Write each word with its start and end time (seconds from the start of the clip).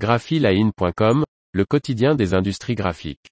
graphiline.com, 0.00 1.24
le 1.52 1.64
quotidien 1.66 2.14
des 2.14 2.32
industries 2.32 2.74
graphiques. 2.74 3.26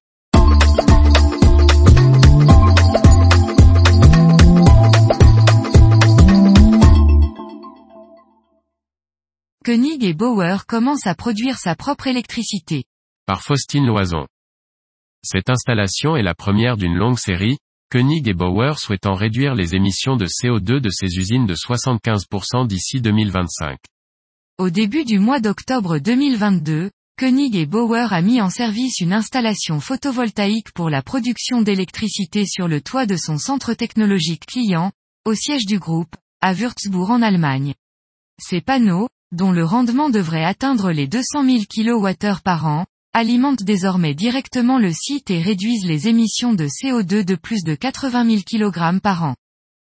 Koenig 9.64 10.04
et 10.04 10.12
Bauer 10.12 10.66
commencent 10.66 11.06
à 11.06 11.14
produire 11.14 11.56
sa 11.56 11.74
propre 11.74 12.06
électricité. 12.06 12.84
Par 13.24 13.42
Faustine 13.42 13.86
Loison. 13.86 14.26
Cette 15.24 15.48
installation 15.48 16.16
est 16.16 16.22
la 16.22 16.34
première 16.34 16.76
d'une 16.76 16.96
longue 16.96 17.18
série, 17.18 17.56
Koenig 17.90 18.28
et 18.28 18.34
Bauer 18.34 18.78
souhaitant 18.78 19.14
réduire 19.14 19.54
les 19.54 19.74
émissions 19.74 20.16
de 20.16 20.26
CO2 20.26 20.80
de 20.80 20.90
ces 20.90 21.16
usines 21.16 21.46
de 21.46 21.54
75% 21.54 22.66
d'ici 22.66 23.00
2025. 23.00 23.78
Au 24.58 24.70
début 24.70 25.04
du 25.04 25.20
mois 25.20 25.38
d'octobre 25.38 26.00
2022, 26.00 26.90
Koenig 27.16 27.54
et 27.54 27.64
Bauer 27.64 28.12
a 28.12 28.20
mis 28.20 28.40
en 28.40 28.50
service 28.50 28.98
une 28.98 29.12
installation 29.12 29.78
photovoltaïque 29.78 30.72
pour 30.72 30.90
la 30.90 31.00
production 31.00 31.62
d'électricité 31.62 32.44
sur 32.44 32.66
le 32.66 32.80
toit 32.80 33.06
de 33.06 33.14
son 33.14 33.38
centre 33.38 33.74
technologique 33.74 34.46
client, 34.46 34.90
au 35.24 35.34
siège 35.34 35.64
du 35.64 35.78
groupe, 35.78 36.16
à 36.40 36.54
Würzburg 36.54 37.08
en 37.08 37.22
Allemagne. 37.22 37.74
Ces 38.42 38.60
panneaux, 38.60 39.08
dont 39.30 39.52
le 39.52 39.64
rendement 39.64 40.10
devrait 40.10 40.44
atteindre 40.44 40.90
les 40.90 41.06
200 41.06 41.44
000 41.44 41.58
kWh 41.72 42.42
par 42.42 42.66
an, 42.66 42.84
alimentent 43.12 43.62
désormais 43.62 44.14
directement 44.14 44.80
le 44.80 44.92
site 44.92 45.30
et 45.30 45.40
réduisent 45.40 45.86
les 45.86 46.08
émissions 46.08 46.52
de 46.52 46.66
CO2 46.66 47.24
de 47.24 47.36
plus 47.36 47.62
de 47.62 47.76
80 47.76 48.28
000 48.28 48.40
kg 48.44 48.98
par 48.98 49.22
an. 49.22 49.36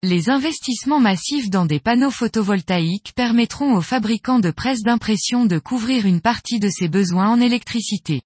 Les 0.02 0.30
investissements 0.30 0.98
massifs 0.98 1.50
dans 1.50 1.66
des 1.66 1.78
panneaux 1.78 2.10
photovoltaïques 2.10 3.12
permettront 3.14 3.76
aux 3.76 3.82
fabricants 3.82 4.38
de 4.38 4.50
presse 4.50 4.82
d'impression 4.82 5.44
de 5.44 5.58
couvrir 5.58 6.06
une 6.06 6.22
partie 6.22 6.58
de 6.58 6.70
ces 6.70 6.88
besoins 6.88 7.28
en 7.28 7.38
électricité. 7.38 8.22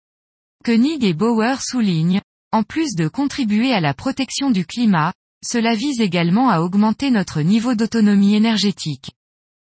Koenig 0.64 1.02
et 1.02 1.14
Bauer 1.14 1.60
soulignent, 1.60 2.20
en 2.52 2.62
plus 2.62 2.94
de 2.94 3.08
contribuer 3.08 3.72
à 3.72 3.80
la 3.80 3.92
protection 3.92 4.52
du 4.52 4.64
climat, 4.64 5.12
cela 5.44 5.74
vise 5.74 6.00
également 6.00 6.48
à 6.48 6.60
augmenter 6.60 7.10
notre 7.10 7.40
niveau 7.40 7.74
d'autonomie 7.74 8.36
énergétique. 8.36 9.10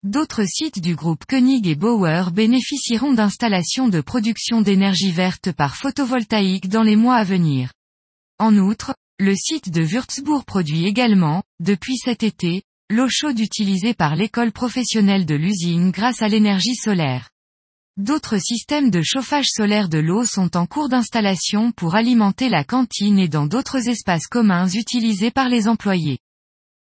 D'autres 0.02 0.46
sites 0.46 0.80
du 0.80 0.94
groupe 0.94 1.26
Koenig 1.26 1.66
et 1.66 1.74
Bauer 1.74 2.30
bénéficieront 2.32 3.12
d'installations 3.12 3.88
de 3.88 4.00
production 4.00 4.62
d'énergie 4.62 5.12
verte 5.12 5.52
par 5.52 5.76
photovoltaïque 5.76 6.70
dans 6.70 6.82
les 6.82 6.96
mois 6.96 7.16
à 7.16 7.24
venir. 7.24 7.74
En 8.38 8.56
outre, 8.56 8.94
le 9.20 9.34
site 9.36 9.68
de 9.68 9.82
Würzburg 9.82 10.46
produit 10.46 10.86
également, 10.86 11.42
depuis 11.60 11.98
cet 11.98 12.22
été, 12.22 12.62
l'eau 12.88 13.08
chaude 13.10 13.38
utilisée 13.38 13.92
par 13.92 14.16
l'école 14.16 14.50
professionnelle 14.50 15.26
de 15.26 15.34
l'usine 15.34 15.90
grâce 15.90 16.22
à 16.22 16.28
l'énergie 16.28 16.74
solaire. 16.74 17.28
D'autres 17.98 18.38
systèmes 18.38 18.88
de 18.90 19.02
chauffage 19.02 19.48
solaire 19.50 19.90
de 19.90 19.98
l'eau 19.98 20.24
sont 20.24 20.56
en 20.56 20.64
cours 20.64 20.88
d'installation 20.88 21.70
pour 21.70 21.96
alimenter 21.96 22.48
la 22.48 22.64
cantine 22.64 23.18
et 23.18 23.28
dans 23.28 23.44
d'autres 23.44 23.90
espaces 23.90 24.26
communs 24.26 24.68
utilisés 24.68 25.30
par 25.30 25.50
les 25.50 25.68
employés. 25.68 26.18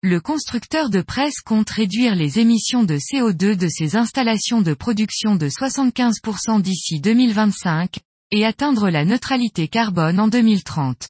Le 0.02 0.22
constructeur 0.22 0.90
de 0.90 1.02
presse 1.02 1.42
compte 1.42 1.70
réduire 1.70 2.16
les 2.16 2.40
émissions 2.40 2.86
de 2.86 2.96
CO2 2.96 3.58
de 3.58 3.68
ses 3.68 3.98
installations 3.98 4.62
de 4.62 4.74
production 4.74 5.36
de 5.36 5.50
75% 5.50 6.62
d'ici 6.62 7.02
2025, 7.02 7.98
et 8.32 8.46
atteindre 8.46 8.90
la 8.90 9.04
neutralité 9.04 9.68
carbone 9.68 10.22
en 10.22 10.30
2030. 10.30 11.10